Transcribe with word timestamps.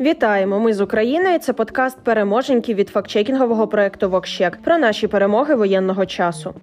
Вітаємо! 0.00 0.60
Ми 0.60 0.74
з 0.74 0.80
України. 0.80 1.38
Це 1.38 1.52
подкаст 1.52 1.98
переможеньки 2.04 2.74
від 2.74 2.88
фактчекінгового 2.88 3.68
проекту 3.68 4.10
Вокщек 4.10 4.58
про 4.64 4.78
наші 4.78 5.06
перемоги 5.06 5.54
воєнного 5.54 6.06
часу. 6.06 6.54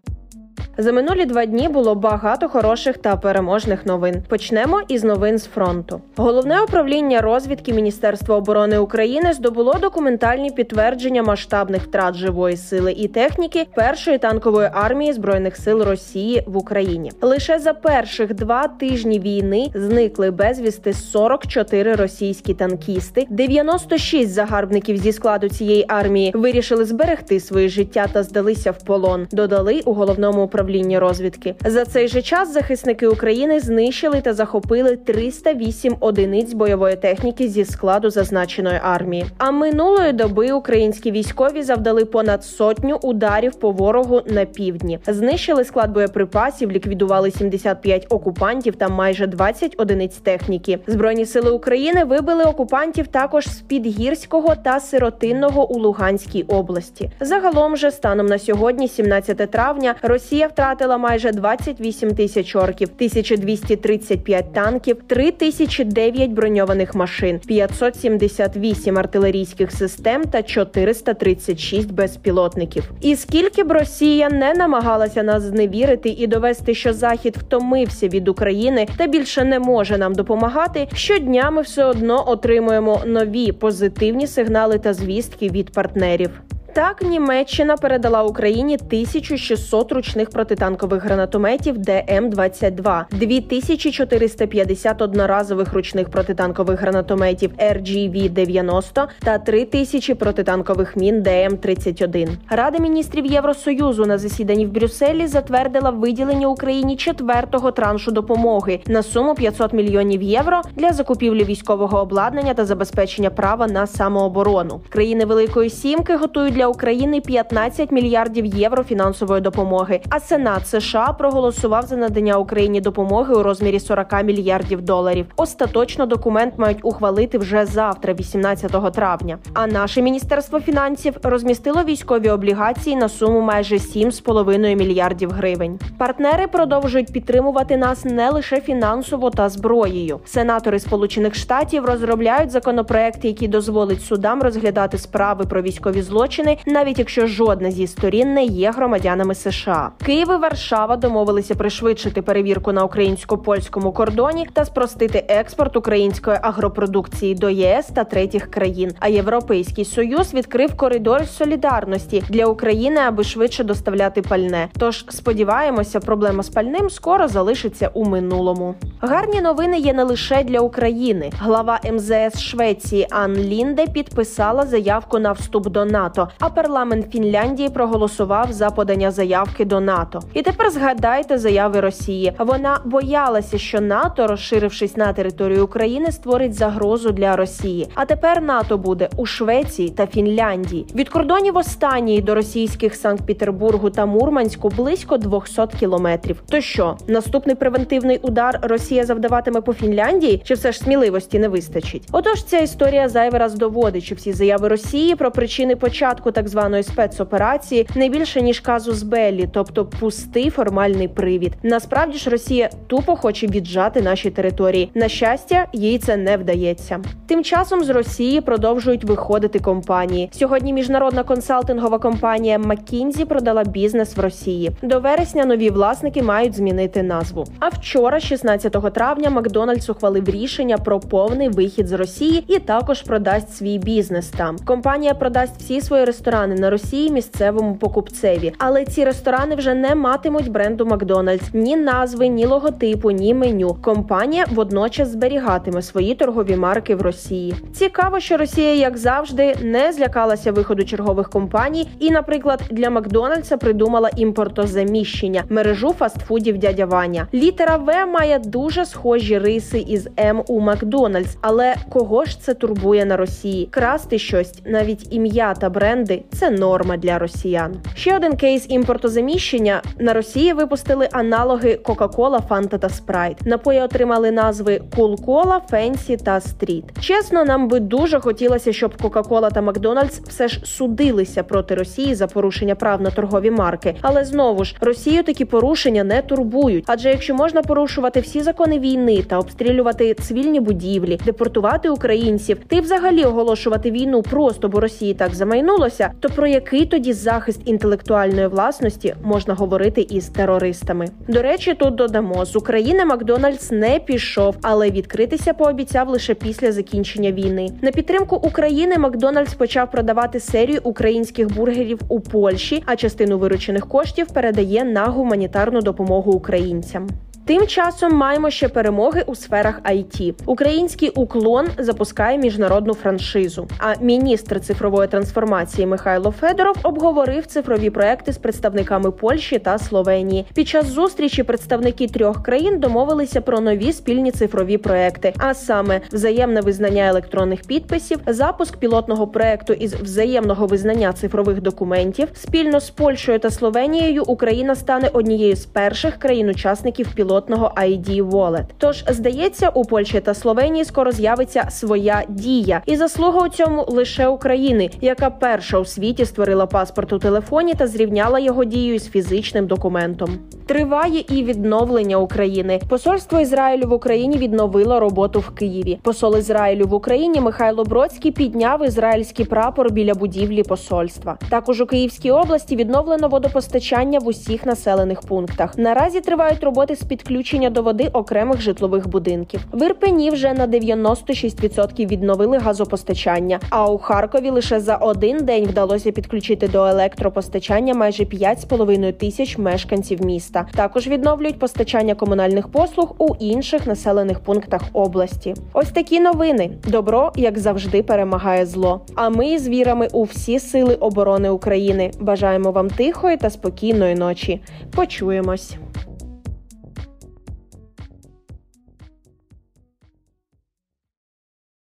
За 0.78 0.92
минулі 0.92 1.26
два 1.26 1.46
дні 1.46 1.68
було 1.68 1.96
багато 1.96 2.50
хороших 2.50 2.98
та 2.98 3.16
переможних 3.16 3.86
новин. 3.86 4.24
Почнемо 4.28 4.82
із 4.88 5.04
новин 5.04 5.38
з 5.38 5.46
фронту. 5.46 6.02
Головне 6.16 6.62
управління 6.62 7.22
розвідки 7.22 7.74
Міністерства 7.74 8.36
оборони 8.36 8.78
України 8.78 9.34
здобуло 9.34 9.74
документальні 9.74 10.52
підтвердження 10.52 11.24
масштабних 11.24 11.84
втрат 11.84 12.16
живої 12.16 12.58
сили 12.58 12.92
і 12.92 13.08
техніки 13.08 13.68
першої 13.76 14.18
танкової 14.18 14.70
армії 14.74 15.14
збройних 15.14 15.58
сил 15.58 15.82
Росії 15.82 16.44
в 16.48 16.58
Україні. 16.58 17.12
Лише 17.22 17.60
за 17.60 17.74
перших 17.74 18.34
два 18.34 18.68
тижні 18.68 19.20
війни 19.20 19.68
зникли 19.76 20.32
безвісти 20.32 20.94
44 20.94 21.96
російські 21.96 22.54
танкісти, 22.54 23.28
96 23.30 24.30
загарбників 24.34 24.98
зі 24.98 25.12
складу 25.12 25.50
цієї 25.50 25.86
армії 25.88 26.32
вирішили 26.36 26.86
зберегти 26.86 27.40
своє 27.40 27.70
життя 27.70 28.08
та 28.14 28.24
здалися 28.24 28.72
в 28.72 28.84
полон. 28.84 29.28
Додали 29.32 29.82
у 29.86 29.94
головному 29.94 30.44
управлінні 30.44 30.63
управління 30.64 31.00
розвідки. 31.00 31.56
За 31.66 31.86
цей 31.86 32.08
же 32.08 32.22
час 32.22 32.54
захисники 32.54 33.08
України 33.08 33.60
знищили 33.60 34.22
та 34.22 34.34
захопили 34.34 34.96
308 34.96 35.96
одиниць 36.00 36.54
бойової 36.54 36.96
техніки 36.96 37.48
зі 37.48 37.66
складу 37.66 38.10
зазначеної 38.10 38.80
армії. 38.84 39.26
А 39.38 39.52
минулої 39.52 40.14
доби 40.14 40.52
українські 40.52 41.12
військові 41.12 41.64
завдали 41.64 42.06
понад 42.06 42.44
сотню 42.44 43.00
ударів 43.02 43.56
по 43.56 43.72
ворогу 43.72 44.22
на 44.28 44.46
півдні. 44.46 45.00
Знищили 45.08 45.64
склад 45.64 45.92
боєприпасів, 45.92 46.72
ліквідували 46.72 47.32
75 47.32 48.08
окупантів 48.10 48.76
та 48.76 48.90
майже 48.90 49.28
20 49.28 49.76
одиниць 49.78 50.16
техніки. 50.16 50.80
Збройні 50.88 51.26
сили 51.26 51.52
України 51.52 52.04
вибили 52.04 52.44
окупантів 52.44 53.08
також 53.08 53.48
з 53.48 53.62
підгірського 53.62 54.56
та 54.56 54.80
сиротинного 54.80 55.72
у 55.72 55.80
Луганській 55.80 56.44
області. 56.44 57.12
Загалом 57.20 57.78
же 57.78 57.92
станом 57.92 58.26
на 58.26 58.40
сьогодні, 58.40 58.88
17 58.88 59.52
травня, 59.52 59.96
Росія 60.02 60.50
втратила 60.54 60.98
майже 60.98 61.32
28 61.32 62.16
тисяч 62.16 62.56
орків, 62.56 62.90
1235 62.96 64.54
танків, 64.54 64.98
3009 65.08 66.32
броньованих 66.32 66.96
машин, 66.96 67.40
578 67.48 68.98
артилерійських 68.98 69.72
систем 69.72 70.24
та 70.24 70.44
436 70.44 71.92
безпілотників. 71.92 72.92
І 73.02 73.16
скільки 73.16 73.64
б 73.64 73.72
Росія 73.72 74.30
не 74.30 74.54
намагалася 74.54 75.24
нас 75.24 75.44
зневірити 75.44 76.10
і 76.10 76.28
довести, 76.28 76.76
що 76.76 76.94
Захід 76.94 77.38
втомився 77.38 78.08
від 78.08 78.28
України 78.28 78.88
та 78.98 79.08
більше 79.08 79.44
не 79.44 79.60
може 79.60 79.98
нам 79.98 80.16
допомагати, 80.16 80.88
щодня 80.94 81.52
ми 81.52 81.62
все 81.62 81.86
одно 81.86 82.30
отримуємо 82.30 83.02
нові 83.06 83.52
позитивні 83.52 84.28
сигнали 84.28 84.78
та 84.78 84.94
звістки 84.94 85.50
від 85.50 85.72
партнерів. 85.72 86.30
Так, 86.74 87.02
Німеччина 87.02 87.78
передала 87.78 88.24
Україні 88.24 88.76
1600 88.76 89.92
ручних 89.92 90.30
протитанкових 90.30 91.04
гранатометів 91.04 91.78
ДМ-22, 91.78 93.04
2450 93.12 95.02
одноразових 95.02 95.74
ручних 95.74 96.10
протитанкових 96.10 96.82
гранатометів 96.82 97.52
RGV-90 97.58 99.08
та 99.20 99.38
3000 99.38 100.14
протитанкових 100.14 100.96
мін 100.96 101.24
ДМ-31. 101.24 102.30
Рада 102.50 102.78
міністрів 102.78 103.26
Євросоюзу 103.26 104.06
на 104.06 104.18
засіданні 104.18 104.66
в 104.66 104.72
Брюсселі 104.72 105.28
затвердила 105.28 105.90
виділення 105.90 106.48
Україні 106.48 106.96
четвертого 106.96 107.72
траншу 107.72 108.12
допомоги 108.12 108.80
на 108.88 109.04
суму 109.04 109.36
500 109.36 109.74
мільйонів 109.74 110.22
євро 110.22 110.62
для 110.76 110.94
закупівлі 110.94 111.44
військового 111.44 112.02
обладнання 112.02 112.54
та 112.54 112.66
забезпечення 112.66 113.30
права 113.30 113.68
на 113.68 113.88
самооборону. 113.88 114.82
Країни 114.90 115.26
Великої 115.26 115.70
Сімки 115.70 116.16
готують 116.16 116.54
для 116.54 116.63
для 116.64 116.68
України 116.68 117.22
15 117.22 117.92
мільярдів 117.92 118.46
євро 118.46 118.84
фінансової 118.84 119.42
допомоги. 119.42 120.00
А 120.10 120.20
Сенат 120.20 120.68
США 120.68 121.16
проголосував 121.20 121.86
за 121.86 121.96
надання 121.96 122.38
Україні 122.38 122.82
допомоги 122.82 123.36
у 123.36 123.44
розмірі 123.44 123.80
40 123.80 124.24
мільярдів 124.24 124.82
доларів. 124.82 125.26
Остаточно 125.36 126.06
документ 126.06 126.54
мають 126.58 126.80
ухвалити 126.84 127.38
вже 127.38 127.66
завтра, 127.66 128.14
18 128.14 128.94
травня. 128.94 129.38
А 129.54 129.68
наше 129.68 130.02
міністерство 130.02 130.60
фінансів 130.60 131.18
розмістило 131.24 131.84
військові 131.84 132.30
облігації 132.30 132.96
на 132.96 133.10
суму 133.10 133.42
майже 133.42 133.76
7,5 133.76 134.76
мільярдів 134.76 135.32
гривень. 135.32 135.80
Партнери 135.98 136.48
продовжують 136.48 137.14
підтримувати 137.14 137.78
нас 137.78 138.06
не 138.06 138.30
лише 138.30 138.62
фінансово 138.62 139.30
та 139.30 139.50
зброєю. 139.50 140.20
Сенатори 140.26 140.80
Сполучених 140.80 141.36
Штатів 141.36 141.86
розробляють 141.86 142.52
законопроекти, 142.52 143.28
які 143.28 143.48
дозволять 143.48 144.02
судам 144.02 144.42
розглядати 144.42 144.98
справи 144.98 145.46
про 145.46 145.62
військові 145.62 146.02
злочини 146.02 146.53
навіть 146.66 147.00
якщо 147.00 147.28
жодна 147.28 147.72
зі 147.72 147.88
сторін 147.88 148.34
не 148.34 148.44
є 148.46 148.72
громадянами 148.72 149.36
США. 149.36 149.90
Київ 150.06 150.28
і 150.32 150.36
Варшава 150.36 150.96
домовилися 150.98 151.56
пришвидшити 151.56 152.22
перевірку 152.22 152.72
на 152.72 152.84
українсько 152.84 153.38
польському 153.38 153.92
кордоні 153.92 154.48
та 154.54 154.66
спростити 154.66 155.26
експорт 155.28 155.78
української 155.78 156.38
агропродукції 156.42 157.36
до 157.36 157.50
ЄС 157.50 157.88
та 157.88 158.04
третіх 158.04 158.52
країн. 158.52 158.92
А 159.00 159.10
Європейський 159.10 159.86
союз 159.86 160.34
відкрив 160.34 160.78
коридор 160.78 161.28
солідарності 161.28 162.24
для 162.30 162.46
України, 162.46 163.00
аби 163.08 163.24
швидше 163.24 163.64
доставляти 163.64 164.22
пальне. 164.22 164.68
Тож 164.78 165.06
сподіваємося, 165.10 166.00
проблема 166.00 166.44
з 166.44 166.50
пальним 166.50 166.90
скоро 166.90 167.28
залишиться 167.28 167.90
у 167.94 168.06
минулому. 168.06 168.76
Гарні 169.02 169.42
новини 169.42 169.80
є 169.80 169.94
не 169.94 170.04
лише 170.04 170.44
для 170.44 170.60
України. 170.60 171.32
Глава 171.40 171.80
МЗС 171.94 172.40
Швеції 172.40 173.08
Ан 173.12 173.38
Лінде 173.38 173.88
підписала 173.88 174.66
заявку 174.66 175.20
на 175.20 175.32
вступ 175.32 175.68
до 175.68 175.86
НАТО 175.86 176.30
а 176.46 176.50
парламент 176.50 177.06
Фінляндії 177.12 177.70
проголосував 177.70 178.54
за 178.54 178.70
подання 178.70 179.12
заявки 179.12 179.66
до 179.66 179.80
НАТО. 179.80 180.20
І 180.34 180.42
тепер 180.42 180.70
згадайте 180.70 181.38
заяви 181.38 181.80
Росії. 181.80 182.34
Вона 182.40 182.80
боялася, 182.86 183.58
що 183.58 183.82
НАТО, 183.82 184.28
розширившись 184.28 184.98
на 184.98 185.14
територію 185.14 185.64
України, 185.64 186.12
створить 186.12 186.54
загрозу 186.54 187.12
для 187.12 187.36
Росії. 187.36 187.88
А 187.96 188.06
тепер 188.06 188.42
НАТО 188.42 188.78
буде 188.78 189.10
у 189.18 189.26
Швеції 189.26 189.90
та 189.90 190.08
Фінляндії. 190.08 190.86
Від 190.96 191.10
кордонів 191.10 191.58
останньої 191.58 192.22
до 192.22 192.36
російських 192.36 192.96
Санкт-Петербургу 192.96 193.90
та 193.90 194.06
Мурманську 194.06 194.70
близько 194.70 195.18
200 195.18 195.62
кілометрів. 195.80 196.44
То 196.50 196.62
що 196.62 196.98
наступний 197.08 197.56
превентивний 197.56 198.20
удар 198.22 198.60
Росія 198.62 199.06
завдаватиме 199.06 199.62
по 199.62 199.74
Фінляндії? 199.74 200.42
Чи 200.44 200.54
все 200.54 200.72
ж 200.72 200.80
сміливості 200.80 201.40
не 201.40 201.48
вистачить? 201.48 202.08
Отож, 202.12 202.44
ця 202.44 202.60
історія 202.60 203.10
зайвий 203.10 203.40
раз 203.40 203.54
доводить, 203.54 204.04
що 204.04 204.16
всі 204.16 204.34
заяви 204.34 204.68
Росії 204.68 205.16
про 205.16 205.32
причини 205.32 205.76
початку 205.76 206.33
так 206.34 206.48
званої 206.48 206.84
спецоперації 206.84 207.88
не 207.96 208.10
більше 208.10 208.42
ніж 208.42 208.60
казус 208.60 209.04
Беллі, 209.04 209.50
тобто 209.54 209.86
пустий 209.86 210.50
формальний 210.50 211.08
привід. 211.08 211.54
Насправді 211.64 212.18
ж 212.18 212.30
Росія 212.30 212.70
тупо 212.88 213.16
хоче 213.16 213.48
віджати 213.48 214.02
наші 214.02 214.30
території. 214.30 214.92
На 214.94 215.08
щастя, 215.08 215.68
їй 215.74 215.98
це 215.98 216.18
не 216.18 216.38
вдається. 216.38 217.00
Тим 217.28 217.44
часом 217.44 217.84
з 217.84 217.90
Росії 217.90 218.42
продовжують 218.42 219.04
виходити 219.04 219.60
компанії. 219.60 220.30
Сьогодні 220.32 220.74
міжнародна 220.74 221.24
консалтингова 221.24 222.00
компанія 222.00 222.58
McKinsey 222.58 223.26
продала 223.26 223.64
бізнес 223.64 224.18
в 224.18 224.20
Росії. 224.20 224.72
До 224.82 225.00
вересня 225.00 225.46
нові 225.46 225.70
власники 225.70 226.24
мають 226.24 226.56
змінити 226.56 227.04
назву. 227.04 227.46
А 227.60 227.68
вчора, 227.68 228.20
16 228.20 228.94
травня, 228.94 229.30
Макдональдс 229.30 229.90
ухвалив 229.90 230.30
рішення 230.30 230.78
про 230.78 231.00
повний 231.00 231.50
вихід 231.50 231.88
з 231.88 231.92
Росії 231.92 232.44
і 232.48 232.60
також 232.60 233.02
продасть 233.02 233.56
свій 233.56 233.78
бізнес. 233.78 234.30
Там 234.30 234.58
компанія 234.66 235.14
продасть 235.14 235.58
всі 235.58 235.82
свої 235.82 236.06
ресторани 236.06 236.23
ресторани 236.24 236.56
на 236.56 236.70
Росії 236.70 237.12
місцевому 237.12 237.76
покупцеві. 237.76 238.54
Але 238.58 238.86
ці 238.86 239.04
ресторани 239.04 239.56
вже 239.56 239.74
не 239.74 239.96
матимуть 239.96 240.52
бренду 240.52 240.86
Макдональдс 240.86 241.44
ні 241.54 241.76
назви, 241.76 242.28
ні 242.28 242.46
логотипу, 242.46 243.12
ні 243.12 243.34
меню. 243.34 243.78
Компанія 243.82 244.46
водночас 244.52 245.10
зберігатиме 245.10 245.82
свої 245.82 246.16
торгові 246.16 246.56
марки 246.56 246.96
в 246.96 247.02
Росії. 247.02 247.56
Цікаво, 247.74 248.20
що 248.20 248.38
Росія, 248.38 248.76
як 248.76 248.98
завжди, 248.98 249.56
не 249.62 249.94
злякалася 249.94 250.52
виходу 250.52 250.84
чергових 250.84 251.30
компаній, 251.30 251.90
і, 252.00 252.12
наприклад, 252.12 252.62
для 252.72 252.90
Макдональдса 252.90 253.58
придумала 253.58 254.10
імпортозаміщення 254.16 255.44
мережу 255.50 255.94
фастфудів 255.94 256.58
дядя 256.58 256.86
Ваня. 256.86 257.28
Літера 257.34 257.78
В 257.78 258.06
має 258.06 258.40
дуже 258.40 258.86
схожі 258.86 259.38
риси 259.38 259.80
із 259.88 260.08
М 260.20 260.44
у 260.48 260.60
Макдональдс, 260.60 261.38
але 261.42 261.76
кого 261.90 262.26
ж 262.26 262.42
це 262.42 262.54
турбує 262.54 263.06
на 263.06 263.18
Росії? 263.18 263.68
Красти 263.72 264.20
щось, 264.20 264.54
навіть 264.66 265.14
ім'я 265.14 265.54
та 265.54 265.70
бренд 265.70 266.03
бренди 266.04 266.24
це 266.32 266.50
норма 266.50 266.98
для 266.98 267.20
росіян. 267.20 267.76
Ще 267.96 268.16
один 268.16 268.36
кейс 268.36 268.66
імпортозаміщення 268.70 269.82
на 270.00 270.14
Росії 270.14 270.54
випустили 270.54 271.10
аналоги 271.12 271.80
Coca-Cola, 271.84 272.40
Fanta 272.50 272.80
та 272.80 272.88
Sprite. 272.88 273.48
Напої 273.48 273.82
отримали 273.82 274.32
назви 274.32 274.82
Cola, 274.98 275.60
Fancy 275.72 276.24
та 276.24 276.36
Street. 276.36 276.84
Чесно, 277.02 277.46
нам 277.46 277.68
би 277.68 277.80
дуже 277.80 278.20
хотілося, 278.20 278.74
щоб 278.74 278.94
Coca-Cola 279.04 279.54
та 279.54 279.62
Макдональдс 279.62 280.20
все 280.20 280.48
ж 280.48 280.62
судилися 280.64 281.44
проти 281.44 281.76
Росії 281.76 282.16
за 282.16 282.28
порушення 282.28 282.76
прав 282.76 283.02
на 283.02 283.10
торгові 283.10 283.52
марки. 283.52 283.96
Але 284.02 284.26
знову 284.26 284.64
ж 284.66 284.76
Росію 284.82 285.24
такі 285.24 285.46
порушення 285.46 286.04
не 286.04 286.22
турбують. 286.22 286.84
Адже 286.88 287.10
якщо 287.10 287.36
можна 287.36 287.62
порушувати 287.62 288.20
всі 288.20 288.42
закони 288.42 288.80
війни 288.80 289.24
та 289.24 289.40
обстрілювати 289.40 290.14
цивільні 290.14 290.60
будівлі, 290.60 291.20
депортувати 291.26 291.90
українців, 291.90 292.58
й 292.72 292.80
взагалі 292.80 293.24
оголошувати 293.24 293.92
війну 293.92 294.22
просто 294.22 294.70
бо 294.70 294.80
Росії 294.80 295.14
так 295.14 295.36
замайнулося, 295.36 295.93
то 296.20 296.30
про 296.30 296.48
який 296.48 296.86
тоді 296.86 297.14
захист 297.14 297.62
інтелектуальної 297.66 298.48
власності 298.48 299.16
можна 299.24 299.54
говорити 299.54 300.02
із 300.02 300.28
терористами? 300.28 301.08
До 301.28 301.42
речі, 301.42 301.74
тут 301.74 301.96
додамо 301.96 302.46
з 302.46 302.56
України 302.56 303.06
Макдональдс 303.06 303.72
не 303.72 304.00
пішов, 304.00 304.56
але 304.62 304.92
відкритися 304.92 305.54
пообіцяв 305.54 306.10
лише 306.10 306.34
після 306.34 306.72
закінчення 306.72 307.32
війни. 307.32 307.70
На 307.82 307.92
підтримку 307.92 308.36
України 308.36 308.98
Макдональдс 308.98 309.54
почав 309.54 309.92
продавати 309.92 310.40
серію 310.40 310.80
українських 310.84 311.56
бургерів 311.56 312.00
у 312.10 312.20
Польщі, 312.20 312.84
а 312.86 312.96
частину 312.96 313.38
виручених 313.38 313.88
коштів 313.88 314.28
передає 314.28 314.84
на 314.84 315.06
гуманітарну 315.06 315.82
допомогу 315.82 316.32
українцям. 316.32 317.08
Тим 317.46 317.68
часом 317.68 318.14
маємо 318.14 318.50
ще 318.50 318.70
перемоги 318.70 319.24
у 319.28 319.36
сферах 319.36 319.82
IT. 319.82 320.34
Український 320.46 321.10
уклон 321.10 321.68
запускає 321.78 322.38
міжнародну 322.38 322.94
франшизу. 322.94 323.68
А 323.80 323.94
міністр 324.02 324.60
цифрової 324.60 325.08
трансформації 325.08 325.88
Михайло 325.88 326.32
Федоров 326.32 326.76
обговорив 326.84 327.46
цифрові 327.46 327.90
проекти 327.90 328.34
з 328.34 328.38
представниками 328.38 329.12
Польщі 329.12 329.60
та 329.60 329.78
Словенії. 329.78 330.46
Під 330.54 330.68
час 330.68 330.86
зустрічі 330.86 331.44
представники 331.44 332.08
трьох 332.08 332.44
країн 332.44 332.80
домовилися 332.80 333.42
про 333.42 333.60
нові 333.60 333.94
спільні 333.94 334.32
цифрові 334.32 334.78
проекти, 334.78 335.34
а 335.38 335.54
саме 335.54 336.02
взаємне 336.12 336.62
визнання 336.62 337.08
електронних 337.08 337.62
підписів, 337.62 338.20
запуск 338.28 338.78
пілотного 338.78 339.28
проекту 339.28 339.74
із 339.74 339.94
взаємного 339.94 340.68
визнання 340.68 341.14
цифрових 341.14 341.62
документів. 341.62 342.28
Спільно 342.34 342.80
з 342.80 342.90
Польщею 342.90 343.40
та 343.40 343.50
Словенією 343.50 344.24
Україна 344.24 344.76
стане 344.76 345.10
однією 345.14 345.56
з 345.56 345.66
перших 345.66 346.18
країн-учасників 346.18 347.08
пілотного 347.16 347.33
пілотного 347.34 347.72
ID 347.78 348.30
Wallet. 348.30 348.66
Тож 348.78 349.04
здається, 349.08 349.70
у 349.70 349.86
Польщі 349.86 350.20
та 350.20 350.34
Словенії 350.34 350.86
скоро 350.86 351.12
з'явиться 351.12 351.68
своя 351.70 352.24
дія, 352.30 352.82
і 352.86 352.96
заслуга 352.96 353.46
у 353.46 353.50
цьому 353.50 353.86
лише 353.88 354.28
України, 354.28 354.90
яка 355.02 355.30
перша 355.30 355.80
у 355.80 355.86
світі 355.86 356.26
створила 356.26 356.66
паспорт 356.66 357.14
у 357.14 357.20
телефоні 357.20 357.74
та 357.74 357.88
зрівняла 357.88 358.40
його 358.40 358.66
дію 358.66 359.00
з 359.00 359.10
фізичним 359.10 359.68
документом. 359.68 360.40
Триває 360.66 361.24
і 361.30 361.44
відновлення 361.44 362.18
України. 362.18 362.82
Посольство 362.90 363.40
Ізраїлю 363.40 363.88
в 363.88 363.94
Україні 363.94 364.38
відновило 364.38 365.00
роботу 365.00 365.40
в 365.40 365.50
Києві. 365.50 366.00
Посол 366.02 366.38
Ізраїлю 366.38 366.86
в 366.86 366.94
Україні 366.94 367.42
Михайло 367.42 367.84
Бродський 367.84 368.32
підняв 368.32 368.86
ізраїльський 368.86 369.46
прапор 369.46 369.92
біля 369.92 370.14
будівлі 370.14 370.64
посольства. 370.64 371.38
Також 371.50 371.82
у 371.82 371.86
Київській 371.86 372.32
області 372.32 372.76
відновлено 372.76 373.28
водопостачання 373.28 374.20
в 374.20 374.28
усіх 374.28 374.66
населених 374.66 375.22
пунктах. 375.22 375.78
Наразі 375.78 376.22
тривають 376.22 376.64
роботи 376.64 376.96
з 376.96 377.04
підключення 377.24 377.70
до 377.70 377.82
води 377.82 378.10
окремих 378.14 378.62
житлових 378.62 379.08
будинків. 379.08 379.66
В 379.74 379.86
Ірпені 379.86 380.32
вже 380.32 380.54
на 380.54 380.68
96% 380.68 382.08
відновили 382.08 382.58
газопостачання. 382.58 383.60
А 383.70 383.92
у 383.92 383.98
Харкові 383.98 384.50
лише 384.50 384.80
за 384.80 384.96
один 384.96 385.46
день 385.46 385.66
вдалося 385.66 386.12
підключити 386.12 386.68
до 386.68 386.86
електропостачання 386.86 387.94
майже 387.94 388.24
5,5 388.24 389.14
тисяч 389.14 389.58
мешканців 389.58 390.26
міста. 390.26 390.68
Також 390.76 391.08
відновлюють 391.08 391.60
постачання 391.60 392.16
комунальних 392.16 392.68
послуг 392.68 393.16
у 393.18 393.36
інших 393.40 393.88
населених 393.88 394.40
пунктах 394.40 394.82
області. 394.94 395.54
Ось 395.74 395.92
такі 395.92 396.20
новини. 396.20 396.72
Добро, 396.88 397.32
як 397.36 397.60
завжди, 397.60 398.04
перемагає 398.04 398.66
зло. 398.66 399.02
А 399.16 399.30
ми 399.30 399.60
з 399.60 399.68
вірами 399.68 400.08
у 400.14 400.24
всі 400.24 400.60
сили 400.60 400.96
оборони 400.96 401.50
України 401.50 402.12
бажаємо 402.20 402.72
вам 402.72 402.90
тихої 402.90 403.38
та 403.38 403.50
спокійної 403.50 404.16
ночі. 404.16 404.62
Почуємось. 404.96 405.78